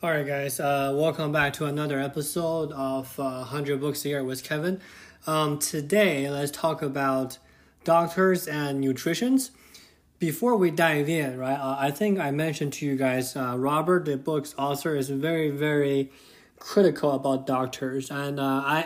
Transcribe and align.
All 0.00 0.10
right, 0.10 0.24
guys. 0.24 0.60
Uh, 0.60 0.92
welcome 0.94 1.32
back 1.32 1.54
to 1.54 1.64
another 1.64 1.98
episode 1.98 2.70
of 2.70 3.18
uh, 3.18 3.42
100 3.42 3.80
Books 3.80 4.04
a 4.04 4.10
Year 4.10 4.22
with 4.22 4.44
Kevin. 4.44 4.80
Um, 5.26 5.58
today, 5.58 6.30
let's 6.30 6.52
talk 6.52 6.82
about 6.82 7.38
doctors 7.82 8.46
and 8.46 8.80
nutritions. 8.80 9.50
Before 10.20 10.54
we 10.54 10.70
dive 10.70 11.08
in, 11.08 11.36
right, 11.36 11.58
uh, 11.58 11.78
I 11.80 11.90
think 11.90 12.20
I 12.20 12.30
mentioned 12.30 12.74
to 12.74 12.86
you 12.86 12.94
guys, 12.94 13.34
uh, 13.34 13.56
Robert, 13.58 14.04
the 14.04 14.16
book's 14.16 14.54
author, 14.56 14.94
is 14.94 15.08
very, 15.08 15.50
very 15.50 16.12
critical 16.60 17.10
about 17.10 17.44
doctors, 17.44 18.08
and 18.08 18.38
uh, 18.38 18.62
I, 18.64 18.84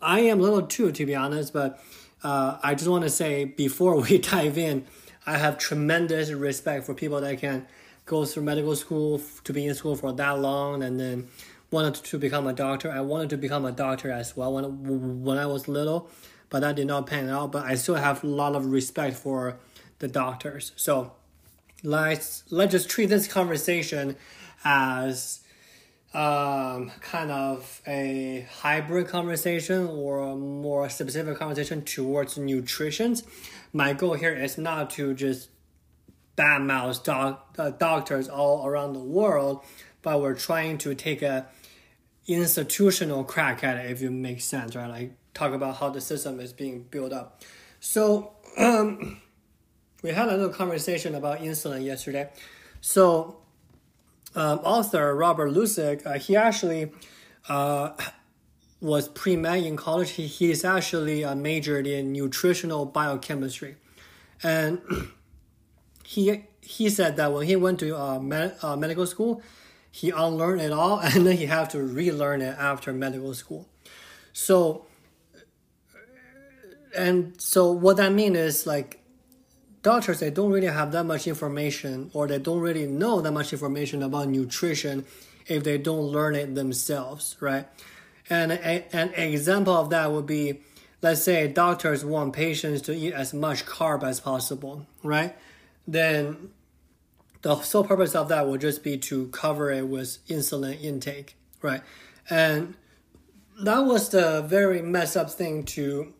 I, 0.00 0.16
I 0.16 0.20
am 0.20 0.40
a 0.40 0.42
little 0.42 0.62
too, 0.62 0.92
to 0.92 1.04
be 1.04 1.14
honest. 1.14 1.52
But 1.52 1.78
uh, 2.24 2.56
I 2.62 2.74
just 2.74 2.88
want 2.88 3.04
to 3.04 3.10
say 3.10 3.44
before 3.44 4.00
we 4.00 4.16
dive 4.16 4.56
in, 4.56 4.86
I 5.26 5.36
have 5.36 5.58
tremendous 5.58 6.30
respect 6.30 6.86
for 6.86 6.94
people 6.94 7.20
that 7.20 7.38
can 7.38 7.66
go 8.08 8.24
through 8.24 8.42
medical 8.42 8.74
school 8.74 9.20
to 9.44 9.52
be 9.52 9.66
in 9.66 9.74
school 9.74 9.94
for 9.94 10.12
that 10.14 10.40
long 10.40 10.82
and 10.82 10.98
then 10.98 11.28
wanted 11.70 11.94
to 11.94 12.18
become 12.18 12.46
a 12.46 12.52
doctor. 12.52 12.90
I 12.90 13.02
wanted 13.02 13.30
to 13.30 13.36
become 13.36 13.64
a 13.64 13.72
doctor 13.72 14.10
as 14.10 14.36
well 14.36 14.54
when 14.54 15.22
when 15.22 15.38
I 15.38 15.46
was 15.46 15.68
little, 15.68 16.10
but 16.48 16.60
that 16.60 16.74
did 16.74 16.86
not 16.86 17.06
pan 17.06 17.28
out. 17.28 17.52
But 17.52 17.66
I 17.66 17.74
still 17.76 17.96
have 17.96 18.24
a 18.24 18.26
lot 18.26 18.56
of 18.56 18.66
respect 18.66 19.16
for 19.16 19.58
the 20.00 20.08
doctors. 20.08 20.72
So 20.74 21.12
let's 21.84 22.42
let's 22.50 22.72
just 22.72 22.88
treat 22.88 23.06
this 23.06 23.28
conversation 23.28 24.16
as 24.64 25.40
um, 26.14 26.90
kind 27.02 27.30
of 27.30 27.82
a 27.86 28.48
hybrid 28.50 29.08
conversation 29.08 29.86
or 29.86 30.20
a 30.20 30.34
more 30.34 30.88
specific 30.88 31.38
conversation 31.38 31.82
towards 31.82 32.38
nutrition. 32.38 33.16
My 33.74 33.92
goal 33.92 34.14
here 34.14 34.34
is 34.34 34.56
not 34.56 34.88
to 34.92 35.12
just 35.12 35.50
badmouth 36.38 37.02
doc, 37.02 37.54
uh, 37.58 37.70
doctors 37.70 38.28
all 38.28 38.66
around 38.66 38.92
the 38.92 39.00
world, 39.00 39.64
but 40.02 40.22
we're 40.22 40.34
trying 40.34 40.78
to 40.78 40.94
take 40.94 41.20
a 41.20 41.46
institutional 42.26 43.24
crack 43.24 43.64
at 43.64 43.76
it, 43.76 43.90
if 43.90 44.02
it 44.02 44.10
makes 44.10 44.44
sense, 44.44 44.76
right? 44.76 44.88
Like 44.88 45.12
talk 45.34 45.52
about 45.52 45.76
how 45.76 45.90
the 45.90 46.00
system 46.00 46.38
is 46.38 46.52
being 46.52 46.82
built 46.82 47.12
up. 47.12 47.42
So 47.80 48.32
um, 48.56 49.20
we 50.02 50.10
had 50.10 50.28
a 50.28 50.36
little 50.36 50.50
conversation 50.50 51.14
about 51.14 51.40
insulin 51.40 51.84
yesterday. 51.84 52.30
So 52.80 53.38
um, 54.34 54.60
author 54.60 55.14
Robert 55.16 55.50
Lustig, 55.50 56.06
uh, 56.06 56.18
he 56.18 56.36
actually 56.36 56.92
uh, 57.48 57.90
was 58.80 59.08
pre-med 59.08 59.64
in 59.64 59.76
college. 59.76 60.10
He, 60.10 60.26
he's 60.26 60.64
actually 60.64 61.24
uh, 61.24 61.34
majored 61.34 61.86
in 61.86 62.12
nutritional 62.12 62.84
biochemistry. 62.86 63.76
And 64.42 64.80
he 66.08 66.44
he 66.62 66.88
said 66.88 67.16
that 67.16 67.34
when 67.34 67.46
he 67.46 67.54
went 67.54 67.80
to 67.80 67.94
uh, 67.94 68.18
med, 68.18 68.56
uh, 68.62 68.74
medical 68.76 69.06
school, 69.06 69.42
he 69.90 70.08
unlearned 70.08 70.62
it 70.62 70.72
all, 70.72 70.98
and 71.04 71.26
then 71.26 71.36
he 71.36 71.44
had 71.44 71.68
to 71.70 71.82
relearn 71.82 72.40
it 72.40 72.56
after 72.58 72.94
medical 72.94 73.34
school. 73.34 73.68
So, 74.32 74.86
and 76.96 77.38
so 77.38 77.72
what 77.72 77.98
that 77.98 78.12
means 78.12 78.38
is 78.38 78.66
like 78.66 79.02
doctors 79.82 80.20
they 80.20 80.30
don't 80.30 80.50
really 80.50 80.68
have 80.68 80.92
that 80.92 81.04
much 81.04 81.26
information, 81.26 82.10
or 82.14 82.26
they 82.26 82.38
don't 82.38 82.60
really 82.60 82.86
know 82.86 83.20
that 83.20 83.32
much 83.32 83.52
information 83.52 84.02
about 84.02 84.28
nutrition 84.28 85.04
if 85.46 85.62
they 85.62 85.76
don't 85.76 86.06
learn 86.06 86.34
it 86.34 86.54
themselves, 86.54 87.36
right? 87.38 87.66
And 88.30 88.52
a, 88.52 88.96
an 88.96 89.12
example 89.12 89.74
of 89.74 89.90
that 89.90 90.10
would 90.10 90.26
be, 90.26 90.62
let's 91.02 91.22
say 91.22 91.48
doctors 91.48 92.02
want 92.02 92.32
patients 92.32 92.80
to 92.82 92.94
eat 92.94 93.12
as 93.12 93.34
much 93.34 93.66
carb 93.66 94.02
as 94.02 94.20
possible, 94.20 94.86
right? 95.02 95.36
Then 95.88 96.50
the 97.40 97.60
sole 97.62 97.82
purpose 97.82 98.14
of 98.14 98.28
that 98.28 98.46
would 98.46 98.60
just 98.60 98.84
be 98.84 98.98
to 98.98 99.28
cover 99.28 99.70
it 99.72 99.88
with 99.88 100.18
insulin 100.28 100.80
intake, 100.82 101.34
right? 101.62 101.80
And 102.28 102.74
that 103.62 103.80
was 103.80 104.10
the 104.10 104.42
very 104.42 104.82
messed 104.82 105.16
up 105.16 105.30
thing 105.30 105.64
to 105.64 106.12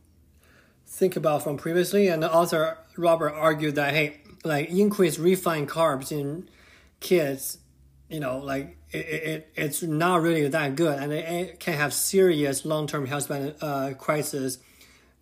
think 0.86 1.16
about 1.16 1.44
from 1.44 1.58
previously. 1.58 2.08
And 2.08 2.22
the 2.22 2.32
author 2.32 2.78
Robert 2.96 3.34
argued 3.34 3.74
that 3.74 3.92
hey, 3.92 4.20
like 4.42 4.70
increased 4.70 5.18
refined 5.18 5.68
carbs 5.68 6.10
in 6.10 6.48
kids, 7.00 7.58
you 8.08 8.20
know, 8.20 8.38
like 8.38 8.78
it, 8.90 8.96
it 8.96 9.52
it's 9.54 9.82
not 9.82 10.22
really 10.22 10.48
that 10.48 10.76
good, 10.76 10.98
and 10.98 11.12
it, 11.12 11.28
it 11.28 11.60
can 11.60 11.74
have 11.74 11.92
serious 11.92 12.64
long 12.64 12.86
term 12.86 13.04
health 13.04 13.30
uh, 13.30 13.92
crisis 13.98 14.58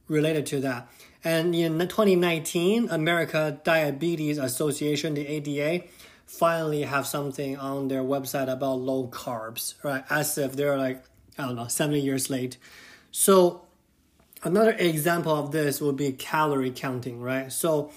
related 0.09 0.47
to 0.47 0.61
that. 0.61 0.89
And 1.25 1.55
in 1.55 1.79
2019, 1.79 2.89
America 2.91 3.61
Diabetes 3.65 4.39
Association, 4.39 5.15
the 5.15 5.27
ADA, 5.27 5.85
finally 6.27 6.83
have 6.83 7.07
something 7.07 7.57
on 7.57 7.89
their 7.89 8.03
website 8.03 8.49
about 8.53 8.75
low 8.81 9.09
carbs, 9.09 9.75
right? 9.83 10.05
As 10.11 10.39
if 10.39 10.55
they're 10.55 10.77
like, 10.77 11.03
I 11.39 11.47
don't 11.47 11.57
know, 11.57 11.67
70 11.67 12.01
years 12.01 12.31
late. 12.31 12.59
So 13.11 13.63
another 14.43 14.73
example 14.73 15.35
of 15.35 15.53
this 15.53 15.81
would 15.81 15.97
be 15.97 16.13
calorie 16.13 16.71
counting, 16.71 17.21
right? 17.21 17.51
So 17.53 17.91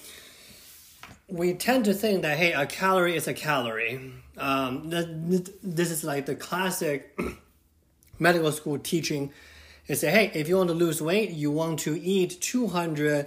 we 1.28 1.54
tend 1.54 1.86
to 1.86 1.94
think 1.94 2.22
that, 2.24 2.38
hey, 2.38 2.54
a 2.54 2.66
calorie 2.66 3.16
is 3.16 3.28
a 3.28 3.34
calorie. 3.34 4.12
Um, 4.38 4.90
this 4.90 5.92
is 5.92 6.04
like 6.04 6.26
the 6.26 6.36
classic 6.36 7.18
medical 8.20 8.52
school 8.52 8.80
teaching 8.80 9.32
they 9.90 9.96
say, 9.96 10.12
hey, 10.12 10.32
if 10.36 10.48
you 10.48 10.56
want 10.56 10.70
to 10.70 10.76
lose 10.76 11.02
weight, 11.02 11.32
you 11.32 11.50
want 11.50 11.80
to 11.80 12.00
eat 12.00 12.40
200 12.42 13.26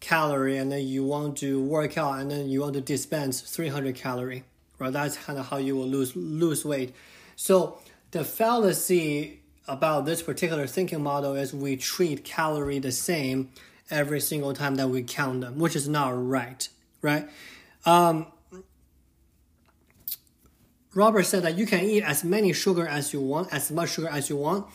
calorie 0.00 0.56
and 0.56 0.72
then 0.72 0.86
you 0.86 1.04
want 1.04 1.36
to 1.36 1.62
work 1.62 1.98
out 1.98 2.18
and 2.18 2.30
then 2.30 2.48
you 2.48 2.62
want 2.62 2.72
to 2.72 2.80
dispense 2.80 3.42
300 3.42 3.94
calorie, 3.94 4.44
right? 4.78 4.90
That's 4.90 5.18
kind 5.18 5.38
of 5.38 5.48
how 5.48 5.58
you 5.58 5.76
will 5.76 5.86
lose 5.86 6.16
lose 6.16 6.64
weight. 6.64 6.94
So 7.36 7.78
the 8.12 8.24
fallacy 8.24 9.40
about 9.66 10.06
this 10.06 10.22
particular 10.22 10.66
thinking 10.66 11.02
model 11.02 11.34
is 11.34 11.52
we 11.52 11.76
treat 11.76 12.24
calorie 12.24 12.78
the 12.78 12.90
same 12.90 13.50
every 13.90 14.20
single 14.20 14.54
time 14.54 14.76
that 14.76 14.88
we 14.88 15.02
count 15.02 15.42
them, 15.42 15.58
which 15.58 15.76
is 15.76 15.86
not 15.86 16.08
right, 16.08 16.66
right? 17.02 17.28
Um, 17.84 18.28
Robert 20.94 21.24
said 21.24 21.42
that 21.42 21.58
you 21.58 21.66
can 21.66 21.84
eat 21.84 22.02
as 22.02 22.24
many 22.24 22.54
sugar 22.54 22.88
as 22.88 23.12
you 23.12 23.20
want, 23.20 23.52
as 23.52 23.70
much 23.70 23.90
sugar 23.90 24.08
as 24.08 24.30
you 24.30 24.38
want, 24.38 24.66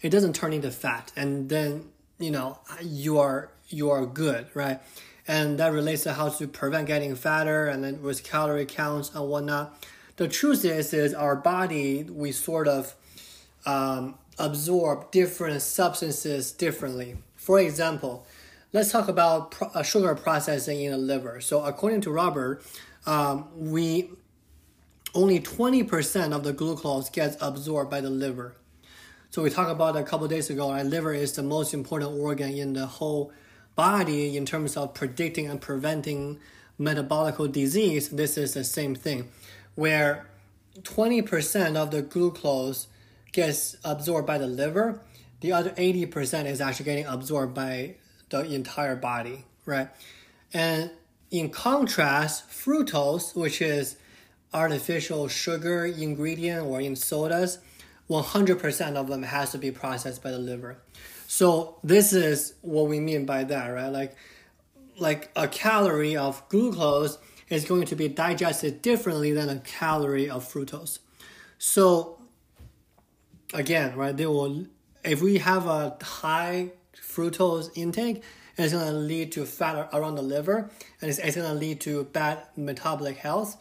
it 0.00 0.10
doesn't 0.10 0.34
turn 0.34 0.52
into 0.52 0.70
fat 0.70 1.12
and 1.16 1.48
then 1.48 1.84
you 2.18 2.30
know 2.30 2.58
you 2.82 3.18
are 3.18 3.50
you 3.68 3.90
are 3.90 4.06
good 4.06 4.46
right? 4.54 4.80
And 5.26 5.58
that 5.58 5.72
relates 5.72 6.04
to 6.04 6.14
how 6.14 6.30
to 6.30 6.48
prevent 6.48 6.86
getting 6.86 7.14
fatter 7.14 7.66
and 7.66 7.84
then 7.84 8.00
with 8.00 8.24
calorie 8.24 8.64
counts 8.64 9.14
and 9.14 9.28
whatnot. 9.28 9.74
The 10.16 10.28
truth 10.28 10.64
is 10.64 10.92
is 10.92 11.14
our 11.14 11.36
body 11.36 12.04
we 12.04 12.32
sort 12.32 12.68
of 12.68 12.94
um, 13.66 14.14
absorb 14.38 15.10
different 15.10 15.62
substances 15.62 16.52
differently. 16.52 17.16
For 17.36 17.60
example 17.60 18.26
let's 18.72 18.92
talk 18.92 19.08
about 19.08 19.52
pro- 19.52 19.68
uh, 19.68 19.82
sugar 19.82 20.14
processing 20.14 20.82
in 20.82 20.92
the 20.92 20.98
liver. 20.98 21.40
So 21.40 21.64
according 21.64 22.02
to 22.02 22.10
robert 22.10 22.62
um, 23.06 23.48
we 23.56 24.10
only 25.14 25.40
20% 25.40 26.32
of 26.32 26.44
the 26.44 26.52
glucose 26.52 27.08
gets 27.08 27.36
absorbed 27.40 27.90
by 27.90 28.00
the 28.00 28.10
liver 28.10 28.54
so 29.30 29.42
we 29.42 29.50
talked 29.50 29.70
about 29.70 29.96
a 29.96 30.02
couple 30.02 30.26
days 30.28 30.48
ago, 30.48 30.70
our 30.70 30.84
liver 30.84 31.12
is 31.12 31.34
the 31.34 31.42
most 31.42 31.74
important 31.74 32.18
organ 32.18 32.50
in 32.50 32.72
the 32.72 32.86
whole 32.86 33.32
body 33.76 34.36
in 34.36 34.46
terms 34.46 34.76
of 34.76 34.94
predicting 34.94 35.48
and 35.48 35.60
preventing 35.60 36.38
metabolic 36.78 37.36
disease. 37.52 38.08
This 38.08 38.38
is 38.38 38.54
the 38.54 38.64
same 38.64 38.94
thing, 38.94 39.28
where 39.74 40.26
20% 40.80 41.76
of 41.76 41.90
the 41.90 42.02
glucose 42.02 42.88
gets 43.32 43.76
absorbed 43.84 44.26
by 44.26 44.38
the 44.38 44.46
liver, 44.46 45.00
the 45.40 45.52
other 45.52 45.70
80% 45.70 46.46
is 46.46 46.60
actually 46.60 46.86
getting 46.86 47.06
absorbed 47.06 47.54
by 47.54 47.96
the 48.30 48.42
entire 48.42 48.96
body, 48.96 49.44
right? 49.66 49.88
And 50.52 50.90
in 51.30 51.50
contrast, 51.50 52.48
fructose, 52.50 53.36
which 53.36 53.60
is 53.60 53.96
artificial 54.52 55.28
sugar 55.28 55.84
ingredient 55.84 56.66
or 56.66 56.80
in 56.80 56.96
sodas, 56.96 57.58
100% 58.10 58.96
of 58.96 59.08
them 59.08 59.22
has 59.22 59.52
to 59.52 59.58
be 59.58 59.70
processed 59.70 60.22
by 60.22 60.30
the 60.30 60.38
liver. 60.38 60.78
So 61.26 61.78
this 61.84 62.12
is 62.12 62.54
what 62.62 62.88
we 62.88 63.00
mean 63.00 63.26
by 63.26 63.44
that, 63.44 63.66
right? 63.68 63.88
Like, 63.88 64.16
like 64.98 65.30
a 65.36 65.46
calorie 65.46 66.16
of 66.16 66.46
glucose 66.48 67.18
is 67.48 67.64
going 67.64 67.86
to 67.86 67.96
be 67.96 68.08
digested 68.08 68.82
differently 68.82 69.32
than 69.32 69.48
a 69.48 69.58
calorie 69.60 70.28
of 70.28 70.50
fructose. 70.50 70.98
So 71.58 72.18
again, 73.52 73.96
right, 73.96 74.16
they 74.16 74.26
will, 74.26 74.66
if 75.04 75.20
we 75.22 75.38
have 75.38 75.66
a 75.66 75.96
high 76.02 76.72
fructose 76.96 77.70
intake, 77.74 78.22
it's 78.56 78.72
going 78.72 78.86
to 78.86 78.92
lead 78.92 79.32
to 79.32 79.44
fat 79.44 79.88
around 79.92 80.16
the 80.16 80.22
liver 80.22 80.70
and 81.00 81.08
it's, 81.08 81.18
it's 81.18 81.36
going 81.36 81.48
to 81.48 81.54
lead 81.54 81.80
to 81.82 82.04
bad 82.04 82.42
metabolic 82.56 83.18
health 83.18 83.56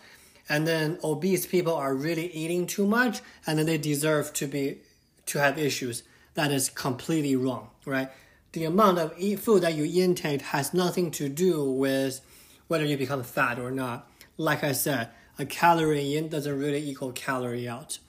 and 0.49 0.67
then 0.67 0.97
obese 1.03 1.45
people 1.45 1.73
are 1.73 1.93
really 1.93 2.27
eating 2.27 2.65
too 2.67 2.85
much 2.85 3.21
and 3.45 3.59
then 3.59 3.65
they 3.65 3.77
deserve 3.77 4.33
to 4.33 4.47
be 4.47 4.77
to 5.25 5.39
have 5.39 5.57
issues 5.57 6.03
that 6.35 6.51
is 6.51 6.69
completely 6.69 7.35
wrong 7.35 7.69
right 7.85 8.09
the 8.53 8.63
amount 8.63 8.97
of 8.97 9.13
food 9.39 9.61
that 9.61 9.75
you 9.75 10.03
intake 10.03 10.41
has 10.41 10.73
nothing 10.73 11.11
to 11.11 11.29
do 11.29 11.69
with 11.69 12.21
whether 12.67 12.85
you 12.85 12.97
become 12.97 13.23
fat 13.23 13.59
or 13.59 13.71
not 13.71 14.09
like 14.37 14.63
i 14.63 14.71
said 14.71 15.09
a 15.39 15.45
calorie 15.45 16.15
in 16.15 16.29
doesn't 16.29 16.59
really 16.59 16.83
equal 16.89 17.11
calorie 17.11 17.67
out 17.67 17.99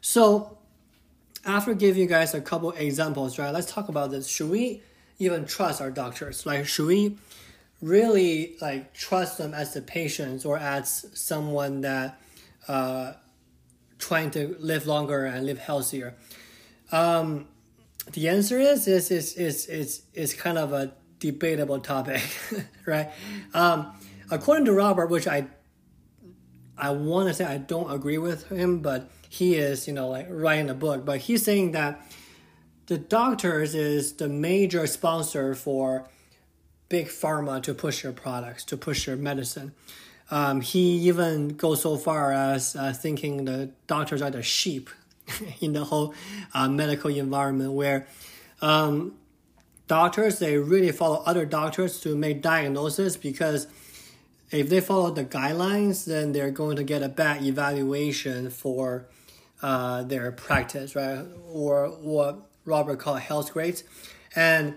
So 0.00 0.58
after 1.44 1.74
giving 1.74 2.02
you 2.02 2.08
guys 2.08 2.34
a 2.34 2.40
couple 2.40 2.70
examples, 2.72 3.38
right? 3.38 3.52
Let's 3.52 3.70
talk 3.70 3.88
about 3.88 4.10
this. 4.10 4.28
Should 4.28 4.50
we 4.50 4.82
even 5.18 5.46
trust 5.46 5.80
our 5.80 5.90
doctors? 5.90 6.46
Like, 6.46 6.66
should 6.66 6.86
we 6.86 7.16
really 7.80 8.56
like 8.60 8.94
trust 8.94 9.38
them 9.38 9.54
as 9.54 9.74
the 9.74 9.82
patients 9.82 10.44
or 10.44 10.58
as 10.58 11.06
someone 11.14 11.82
that 11.82 12.20
uh, 12.66 13.12
trying 13.98 14.30
to 14.32 14.56
live 14.58 14.86
longer 14.86 15.24
and 15.24 15.46
live 15.46 15.58
healthier? 15.58 16.14
Um, 16.90 17.48
the 18.12 18.28
answer 18.28 18.58
is 18.58 18.88
is 18.88 19.10
is 19.10 19.34
is 19.34 19.66
is 19.66 20.02
is 20.14 20.34
kind 20.34 20.58
of 20.58 20.72
a 20.72 20.92
debatable 21.18 21.80
topic, 21.80 22.22
right? 22.86 23.10
Um, 23.54 23.92
according 24.30 24.64
to 24.66 24.72
Robert, 24.72 25.10
which 25.10 25.26
I 25.26 25.46
I 26.76 26.90
want 26.90 27.28
to 27.28 27.34
say 27.34 27.44
I 27.44 27.58
don't 27.58 27.90
agree 27.90 28.18
with 28.18 28.48
him, 28.48 28.80
but 28.80 29.10
he 29.28 29.56
is, 29.56 29.86
you 29.86 29.92
know, 29.92 30.08
like 30.08 30.26
writing 30.30 30.70
a 30.70 30.74
book. 30.74 31.04
But 31.04 31.20
he's 31.20 31.44
saying 31.44 31.72
that 31.72 32.00
the 32.86 32.98
doctors 32.98 33.74
is 33.74 34.14
the 34.14 34.28
major 34.28 34.86
sponsor 34.86 35.54
for 35.54 36.08
big 36.88 37.08
pharma 37.08 37.62
to 37.62 37.74
push 37.74 38.02
their 38.02 38.12
products, 38.12 38.64
to 38.64 38.76
push 38.76 39.06
their 39.06 39.16
medicine. 39.16 39.72
Um, 40.30 40.60
he 40.60 41.08
even 41.08 41.48
goes 41.48 41.82
so 41.82 41.96
far 41.96 42.32
as 42.32 42.76
uh, 42.76 42.92
thinking 42.92 43.44
the 43.44 43.70
doctors 43.86 44.20
are 44.20 44.30
the 44.30 44.42
sheep 44.42 44.90
in 45.60 45.72
the 45.72 45.84
whole 45.84 46.14
uh, 46.54 46.68
medical 46.68 47.10
environment, 47.10 47.72
where 47.72 48.06
um, 48.60 49.14
doctors 49.86 50.38
they 50.38 50.58
really 50.58 50.92
follow 50.92 51.22
other 51.24 51.46
doctors 51.46 52.00
to 52.00 52.16
make 52.16 52.42
diagnosis 52.42 53.16
because 53.16 53.66
if 54.50 54.68
they 54.68 54.80
follow 54.80 55.10
the 55.10 55.24
guidelines, 55.24 56.06
then 56.06 56.32
they're 56.32 56.50
going 56.50 56.76
to 56.76 56.84
get 56.84 57.02
a 57.02 57.08
bad 57.08 57.42
evaluation 57.42 58.50
for 58.50 59.06
uh, 59.60 60.02
their 60.04 60.32
practice, 60.32 60.94
right? 60.94 61.24
Or 61.52 61.88
what 61.88 62.46
Robert 62.64 62.98
called 62.98 63.20
health 63.20 63.52
grades, 63.52 63.84
and 64.34 64.74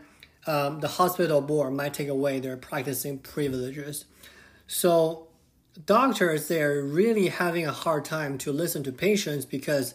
um, 0.47 0.79
the 0.79 0.87
hospital 0.87 1.41
board 1.41 1.73
might 1.73 1.93
take 1.93 2.07
away 2.07 2.39
their 2.39 2.57
practicing 2.57 3.19
privileges. 3.19 4.05
So 4.67 5.27
doctors 5.85 6.47
they're 6.47 6.81
really 6.81 7.27
having 7.27 7.65
a 7.65 7.71
hard 7.71 8.05
time 8.05 8.37
to 8.39 8.51
listen 8.51 8.83
to 8.83 8.91
patients 8.91 9.45
because 9.45 9.93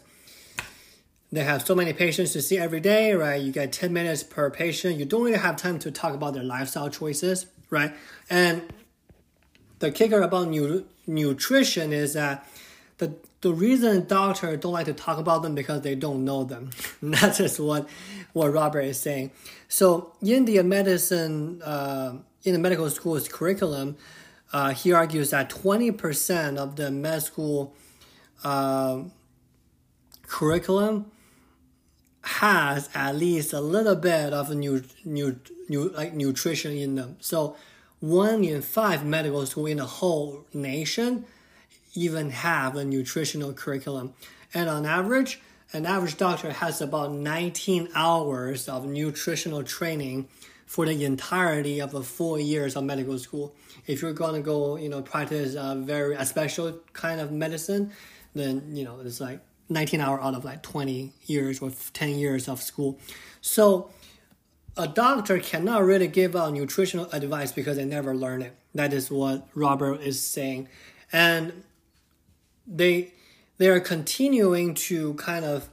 they 1.33 1.43
have 1.43 1.67
so 1.67 1.75
many 1.75 1.93
patients 1.93 2.33
to 2.33 2.43
see 2.43 2.57
every 2.57 2.81
day, 2.81 3.13
right? 3.13 3.41
You 3.43 3.53
get 3.53 3.73
10 3.73 3.93
minutes 3.93 4.23
per 4.23 4.49
patient. 4.51 4.99
You 4.99 5.05
don't 5.05 5.23
really 5.23 5.39
have 5.39 5.57
time 5.57 5.79
to 5.81 5.91
talk 5.91 6.15
about 6.15 6.35
their 6.35 6.45
lifestyle 6.45 6.89
choices, 6.89 7.47
right? 7.69 7.93
And 8.31 8.63
the 9.81 9.91
kicker 9.91 10.23
about 10.23 10.49
nu- 10.49 10.87
nutrition 11.07 11.93
is 11.93 12.15
that 12.15 12.49
the 12.99 13.15
the 13.43 13.53
reason 13.53 14.07
doctors 14.07 14.59
don't 14.61 14.73
like 14.73 14.87
to 14.87 14.93
talk 14.93 15.19
about 15.19 15.43
them 15.43 15.55
because 15.55 15.83
they 15.83 15.95
don't 15.95 16.25
know 16.25 16.45
them. 16.45 16.71
That 17.03 17.33
is 17.33 17.39
just 17.39 17.61
what 17.61 17.89
what 18.33 18.53
Robert 18.53 18.81
is 18.81 18.99
saying. 18.99 19.31
So 19.69 20.13
in 20.23 20.45
the 20.45 20.63
medicine 20.63 21.63
uh, 21.63 22.15
in 22.45 22.53
the 22.53 22.59
medical 22.59 22.89
school's 22.91 23.29
curriculum, 23.29 23.97
uh, 24.53 24.71
he 24.71 24.93
argues 24.93 25.31
that 25.31 25.51
twenty 25.51 25.91
percent 25.91 26.59
of 26.59 26.77
the 26.77 26.91
med 26.91 27.23
school 27.23 27.75
uh, 28.43 29.03
curriculum 30.27 31.11
has 32.23 32.91
at 32.95 33.15
least 33.15 33.53
a 33.53 33.61
little 33.61 33.95
bit 33.95 34.33
of 34.33 34.51
new 34.55 34.83
new 35.05 35.39
new 35.69 35.91
like 35.91 36.15
nutrition 36.15 36.77
in 36.77 36.97
them. 36.97 37.17
So 37.21 37.57
one 38.01 38.43
in 38.45 38.63
five 38.63 39.05
medical 39.05 39.45
school 39.47 39.67
in 39.67 39.77
the 39.79 39.87
whole 39.87 40.47
nation 40.53 41.25
even 41.97 42.31
have 42.31 42.77
a 42.77 42.85
nutritional 42.85 43.53
curriculum. 43.53 44.15
And 44.55 44.69
on 44.69 44.87
average, 44.87 45.41
an 45.73 45.87
average 45.87 46.17
doctor 46.17 46.53
has 46.53 46.81
about 46.81 47.13
19 47.13 47.89
hours 47.95 48.69
of 48.69 48.87
nutritional 48.87 49.65
training 49.65 50.29
for 50.67 50.85
the 50.87 51.05
entirety 51.05 51.81
of 51.81 51.93
the 51.93 52.03
four 52.03 52.39
years 52.39 52.77
of 52.77 52.85
medical 52.85 53.19
school. 53.19 53.55
If 53.87 54.03
you're 54.03 54.13
to 54.13 54.41
go, 54.41 54.77
you 54.77 54.89
know, 54.89 55.03
practice 55.03 55.55
a 55.55 55.77
very 55.77 56.15
a 56.15 56.27
special 56.27 56.81
kind 56.93 57.21
of 57.21 57.31
medicine, 57.33 57.93
then 58.35 58.77
you 58.77 58.85
know 58.85 59.01
it's 59.01 59.21
like 59.21 59.41
19 59.69 60.01
hour 60.01 60.21
out 60.21 60.35
of 60.35 60.45
like 60.45 60.63
20 60.63 61.13
years 61.27 61.61
or 61.61 61.71
10 61.71 62.11
years 62.11 62.49
of 62.49 62.61
school. 62.61 62.99
So 63.41 63.91
a 64.77 64.87
doctor 64.87 65.39
cannot 65.39 65.83
really 65.85 66.09
give 66.09 66.37
out 66.37 66.53
nutritional 66.53 67.11
advice 67.13 67.53
because 67.53 67.77
they 67.77 67.85
never 67.85 68.15
learn 68.15 68.43
it. 68.43 68.55
That 68.75 68.93
is 68.93 69.11
what 69.11 69.49
Robert 69.55 70.03
is 70.03 70.21
saying. 70.21 70.69
And 71.13 71.65
they 72.67 73.13
they 73.59 73.69
are 73.69 73.81
continuing 73.81 74.75
to 74.75 75.15
kind 75.15 75.45
of 75.45 75.69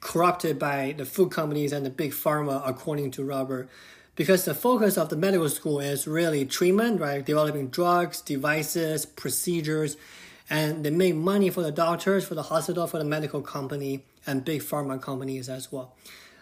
corrupted 0.00 0.58
by 0.58 0.94
the 0.96 1.04
food 1.04 1.30
companies 1.30 1.72
and 1.72 1.84
the 1.84 1.90
big 1.90 2.12
pharma 2.12 2.62
according 2.64 3.10
to 3.12 3.24
Robert 3.24 3.68
because 4.16 4.44
the 4.44 4.54
focus 4.54 4.96
of 4.96 5.10
the 5.10 5.16
medical 5.16 5.48
school 5.48 5.78
is 5.78 6.06
really 6.06 6.44
treatment, 6.44 7.00
right? 7.00 7.24
Developing 7.24 7.68
drugs, 7.68 8.20
devices, 8.22 9.04
procedures, 9.04 9.96
and 10.48 10.84
they 10.84 10.90
make 10.90 11.14
money 11.14 11.50
for 11.50 11.62
the 11.62 11.70
doctors, 11.70 12.24
for 12.24 12.34
the 12.34 12.44
hospital, 12.44 12.86
for 12.86 12.98
the 12.98 13.04
medical 13.04 13.42
company, 13.42 14.04
and 14.26 14.44
big 14.44 14.62
pharma 14.62 15.00
companies 15.00 15.48
as 15.48 15.70
well. 15.70 15.94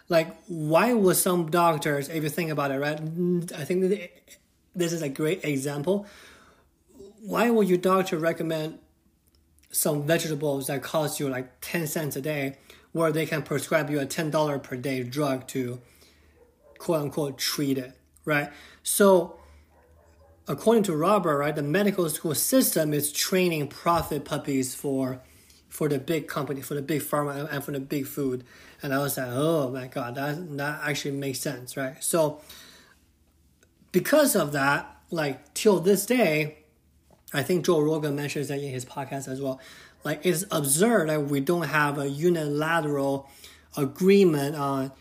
Like, 0.07 0.35
why 0.47 0.93
would 0.93 1.17
some 1.17 1.51
doctors, 1.51 2.09
if 2.09 2.23
you 2.23 2.29
think 2.29 2.51
about 2.51 2.71
it, 2.71 2.79
right? 2.79 2.99
I 3.55 3.65
think 3.65 4.11
this 4.73 4.93
is 4.93 5.01
a 5.01 5.09
great 5.09 5.43
example. 5.43 6.05
Why 7.21 7.49
would 7.49 7.67
your 7.67 7.79
doctor 7.79 8.17
recommend 8.17 8.79
some 9.71 10.05
vegetables 10.07 10.67
that 10.67 10.81
cost 10.81 11.19
you 11.19 11.29
like 11.29 11.59
10 11.61 11.87
cents 11.87 12.15
a 12.15 12.21
day, 12.21 12.57
where 12.91 13.11
they 13.11 13.25
can 13.25 13.43
prescribe 13.43 13.89
you 13.89 13.99
a 13.99 14.05
$10 14.05 14.63
per 14.63 14.75
day 14.77 15.03
drug 15.03 15.47
to 15.47 15.81
quote 16.77 17.01
unquote 17.01 17.37
treat 17.37 17.77
it, 17.77 17.97
right? 18.23 18.49
So, 18.83 19.39
according 20.47 20.83
to 20.83 20.95
Robert, 20.95 21.37
right, 21.37 21.55
the 21.55 21.63
medical 21.63 22.07
school 22.09 22.35
system 22.35 22.93
is 22.93 23.11
training 23.11 23.67
profit 23.67 24.25
puppies 24.25 24.75
for 24.75 25.21
for 25.67 25.89
the 25.89 25.99
big 25.99 26.29
company, 26.29 26.61
for 26.61 26.73
the 26.73 26.81
big 26.81 27.01
pharma, 27.01 27.51
and 27.51 27.61
for 27.61 27.71
the 27.71 27.81
big 27.81 28.07
food. 28.07 28.45
And 28.81 28.93
I 28.93 28.99
was 28.99 29.17
like, 29.17 29.27
oh 29.29 29.69
my 29.69 29.87
god, 29.87 30.15
that 30.15 30.57
that 30.57 30.79
actually 30.83 31.17
makes 31.17 31.39
sense, 31.39 31.75
right? 31.75 32.01
So 32.03 32.41
because 33.91 34.35
of 34.35 34.51
that, 34.53 35.01
like 35.11 35.53
till 35.53 35.79
this 35.79 36.05
day, 36.05 36.59
I 37.35 37.43
think 37.43 37.65
Joe 37.65 37.79
Rogan 37.79 38.15
mentions 38.15 38.47
that 38.47 38.59
in 38.59 38.71
his 38.71 38.85
podcast 38.85 39.27
as 39.27 39.41
well. 39.41 39.59
Like 40.03 40.25
it's 40.25 40.45
absurd 40.51 41.09
that 41.09 41.25
we 41.25 41.39
don't 41.39 41.67
have 41.67 41.97
a 41.97 42.07
unilateral 42.07 43.29
agreement 43.75 44.55
on 44.55 44.91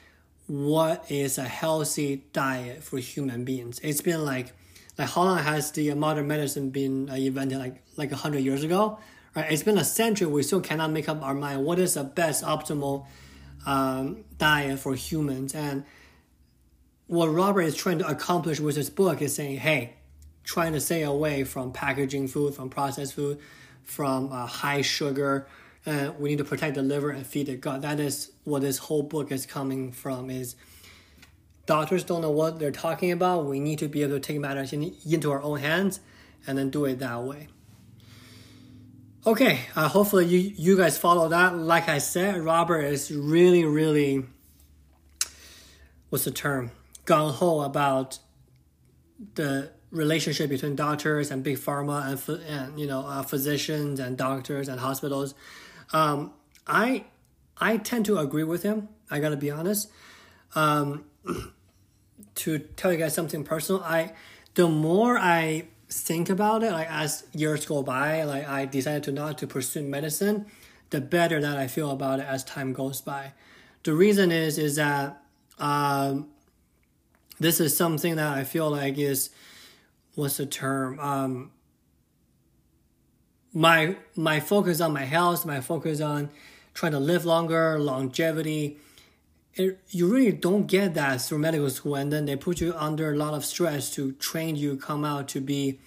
what 0.47 1.11
is 1.11 1.39
a 1.39 1.45
healthy 1.45 2.25
diet 2.33 2.83
for 2.83 2.99
human 2.99 3.45
beings. 3.45 3.81
It's 3.83 4.01
been 4.01 4.25
like 4.25 4.53
like 4.99 5.11
how 5.11 5.23
long 5.25 5.39
has 5.39 5.71
the 5.73 5.93
modern 5.95 6.27
medicine 6.27 6.71
been 6.71 7.11
uh, 7.11 7.15
invented? 7.15 7.59
Like 7.59 7.83
like 7.97 8.13
a 8.13 8.17
hundred 8.17 8.41
years 8.41 8.65
ago, 8.65 8.99
right? 9.35 9.51
It's 9.51 9.63
been 9.63 9.79
a 9.79 9.85
century. 9.85 10.27
We 10.27 10.43
still 10.43 10.61
cannot 10.61 10.91
make 10.91 11.09
up 11.09 11.23
our 11.23 11.35
mind 11.35 11.65
what 11.65 11.79
is 11.79 11.95
the 11.95 12.05
best 12.05 12.45
optimal 12.45 13.07
um, 13.67 14.25
diet 14.39 14.79
for 14.79 14.95
humans. 14.95 15.55
And 15.55 15.85
what 17.07 17.27
Robert 17.29 17.63
is 17.63 17.77
trying 17.77 17.99
to 17.99 18.09
accomplish 18.09 18.61
with 18.61 18.77
his 18.77 18.91
book 18.91 19.21
is 19.21 19.35
saying, 19.35 19.59
hey, 19.59 19.95
trying 20.45 20.73
to 20.75 20.81
stay 20.81 21.03
away 21.03 21.45
from 21.45 21.73
packaging 21.73 22.29
food, 22.29 22.55
from 22.55 22.71
processed 22.71 23.15
food, 23.15 23.39
from 23.83 24.33
uh, 24.33 24.47
high 24.47 24.83
sugar. 24.83 25.47
Uh, 25.87 26.13
we 26.19 26.31
need 26.31 26.39
to 26.39 26.45
protect 26.45 26.77
the 26.77 26.83
liver 26.83 27.11
and 27.11 27.27
feed 27.27 27.47
the 27.47 27.57
gut. 27.57 27.83
That 27.83 28.01
is 28.01 28.31
what 28.45 28.63
this 28.63 28.79
whole 28.79 29.03
book 29.03 29.33
is 29.33 29.47
coming 29.47 29.93
from. 29.93 30.31
Is 30.31 30.57
doctors 31.67 32.05
don't 32.05 32.23
know 32.23 32.31
what 32.31 32.59
they're 32.59 32.71
talking 32.71 33.11
about. 33.11 33.47
We 33.47 33.61
need 33.61 33.79
to 33.81 33.89
be 33.89 34.03
able 34.03 34.15
to 34.15 34.21
take 34.21 34.39
matters 34.39 34.73
in, 34.73 34.95
into 35.05 35.31
our 35.31 35.43
own 35.43 35.59
hands 35.59 36.01
and 36.47 36.57
then 36.57 36.71
do 36.71 36.85
it 36.85 36.99
that 37.01 37.23
way. 37.23 37.49
Okay, 39.27 39.61
uh, 39.75 39.89
hopefully 39.89 40.27
you, 40.27 40.53
you 40.55 40.77
guys 40.77 40.99
follow 40.99 41.29
that. 41.29 41.57
Like 41.57 41.89
I 41.89 41.97
said, 41.97 42.43
Robert 42.43 42.83
is 42.83 43.11
really, 43.11 43.65
really, 43.65 44.27
what's 46.11 46.27
the 46.27 46.31
term? 46.31 46.73
Gung 47.07 47.33
ho 47.33 47.63
about 47.63 48.19
the 49.35 49.71
relationship 49.95 50.51
between 50.51 50.77
doctors 50.77 51.31
and 51.31 51.43
big 51.43 51.57
pharma 51.57 52.07
and, 52.07 52.41
and 52.47 52.79
you 52.79 52.87
know 52.87 53.07
uh, 53.07 53.23
physicians 53.23 54.01
and 54.01 54.19
doctors 54.19 54.69
and 54.69 54.81
hospitals. 54.81 55.35
Um, 55.93 56.33
I 56.67 57.05
I 57.59 57.79
tend 57.79 58.05
to 58.07 58.19
agree 58.19 58.45
with 58.45 58.63
him. 58.63 58.89
I 59.11 59.21
gotta 59.21 59.37
be 59.37 59.51
honest. 59.51 59.91
Um, 60.55 61.05
to 62.35 62.59
tell 62.59 62.93
you 62.93 62.99
guys 62.99 63.15
something 63.15 63.45
personal, 63.45 63.83
I 63.83 64.13
the 64.55 64.69
more 64.69 65.17
I 65.19 65.69
think 65.89 66.29
about 66.29 66.63
it, 66.63 66.73
like 66.73 66.91
as 66.91 67.25
years 67.33 67.65
go 67.67 67.83
by, 67.83 68.25
like 68.25 68.49
I 68.49 68.67
decided 68.67 69.05
to 69.05 69.13
not 69.13 69.39
to 69.39 69.47
pursue 69.47 69.83
medicine, 69.83 70.47
the 70.91 71.01
better 71.01 71.41
that 71.41 71.57
I 71.57 71.69
feel 71.69 71.91
about 71.91 72.19
it 72.21 72.27
as 72.27 72.45
time 72.45 72.73
goes 72.73 73.01
by. 73.01 73.33
The 73.85 73.95
reason 73.95 74.33
is 74.33 74.59
is 74.59 74.77
that 74.77 75.23
um, 75.59 76.29
this 77.39 77.61
is 77.61 77.77
something 77.77 78.17
that 78.17 78.37
I 78.37 78.45
feel 78.45 78.71
like 78.71 78.99
is 78.99 79.31
what's 80.15 80.37
the 80.37 80.47
term? 80.47 80.99
Um, 81.01 81.51
my 83.53 83.97
my 84.17 84.41
focus 84.41 84.81
on 84.81 84.93
my 84.93 85.05
health, 85.05 85.47
my 85.47 85.61
focus 85.61 86.01
on 86.01 86.31
trying 86.75 86.93
to 86.93 86.99
live 86.99 87.25
longer, 87.25 87.79
longevity. 87.79 88.79
It, 89.55 89.79
you 89.91 90.13
really 90.13 90.33
don't 90.33 90.67
get 90.67 90.95
that 90.95 91.21
through 91.23 91.39
medical 91.39 91.71
school, 91.71 91.95
and 91.95 92.13
then 92.13 92.25
they 92.25 92.35
put 92.35 92.61
you 92.61 92.75
under 92.77 93.13
a 93.13 93.17
lot 93.17 93.35
of 93.35 93.45
stress 93.45 93.95
to 93.95 94.13
train 94.13 94.57
you 94.57 94.77
come 94.77 95.05
out 95.05 95.29
to 95.29 95.41
be 95.41 95.79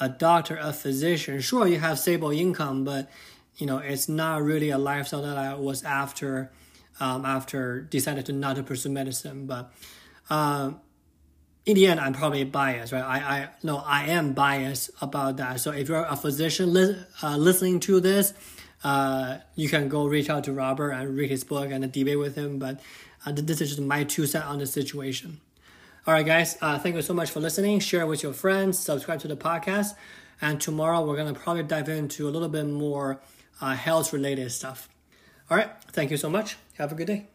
a 0.00 0.08
doctor, 0.08 0.56
a 0.58 0.72
physician. 0.72 1.40
Sure, 1.40 1.66
you 1.66 1.78
have 1.78 1.98
stable 1.98 2.30
income, 2.30 2.84
but 2.84 3.10
you 3.56 3.66
know 3.66 3.78
it's 3.78 4.08
not 4.08 4.42
really 4.42 4.70
a 4.70 4.78
lifestyle 4.78 5.22
that 5.22 5.36
I 5.36 5.54
was 5.54 5.82
after 5.84 6.50
um, 7.00 7.26
after 7.26 7.82
decided 7.82 8.24
to 8.26 8.32
not 8.32 8.56
to 8.56 8.62
pursue 8.62 8.88
medicine. 8.88 9.46
But 9.46 9.70
uh, 10.30 10.72
in 11.64 11.76
the 11.76 11.86
end, 11.86 12.00
I'm 12.00 12.12
probably 12.12 12.44
biased, 12.44 12.92
right? 12.92 13.04
I, 13.04 13.18
I 13.18 13.48
no, 13.62 13.78
I 13.78 14.06
am 14.06 14.32
biased 14.32 14.90
about 15.00 15.36
that. 15.36 15.60
So 15.60 15.70
if 15.70 15.88
you're 15.88 16.04
a 16.04 16.16
physician 16.16 16.72
li- 16.72 16.96
uh, 17.22 17.36
listening 17.36 17.80
to 17.80 18.00
this, 18.00 18.34
uh, 18.82 19.38
you 19.54 19.68
can 19.68 19.88
go 19.88 20.06
reach 20.06 20.28
out 20.28 20.44
to 20.44 20.52
Robert 20.52 20.90
and 20.90 21.16
read 21.16 21.30
his 21.30 21.44
book 21.44 21.70
and 21.70 21.90
debate 21.92 22.18
with 22.18 22.34
him. 22.34 22.58
But 22.58 22.80
uh, 23.24 23.32
this 23.34 23.60
is 23.60 23.70
just 23.70 23.80
my 23.80 24.04
two 24.04 24.26
cents 24.26 24.46
on 24.46 24.58
the 24.58 24.66
situation. 24.66 25.40
All 26.04 26.14
right, 26.14 26.26
guys, 26.26 26.58
uh, 26.60 26.80
thank 26.80 26.96
you 26.96 27.02
so 27.02 27.14
much 27.14 27.30
for 27.30 27.38
listening. 27.38 27.78
Share 27.78 28.06
with 28.08 28.24
your 28.24 28.32
friends, 28.32 28.78
subscribe 28.78 29.20
to 29.20 29.28
the 29.28 29.36
podcast. 29.36 29.94
And 30.40 30.60
tomorrow 30.60 31.06
we're 31.06 31.14
going 31.14 31.32
to 31.32 31.38
probably 31.38 31.62
dive 31.62 31.88
into 31.88 32.28
a 32.28 32.30
little 32.30 32.48
bit 32.48 32.66
more 32.66 33.20
uh, 33.60 33.76
health 33.76 34.12
related 34.12 34.50
stuff. 34.50 34.88
All 35.48 35.56
right, 35.56 35.70
thank 35.92 36.10
you 36.10 36.16
so 36.16 36.28
much. 36.28 36.56
Have 36.78 36.90
a 36.90 36.96
good 36.96 37.06
day. 37.06 37.31